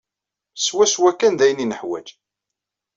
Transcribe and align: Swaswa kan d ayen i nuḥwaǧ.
Swaswa 0.65 1.11
kan 1.13 1.33
d 1.39 1.41
ayen 1.45 1.63
i 1.63 1.65
nuḥwaǧ. 1.67 2.07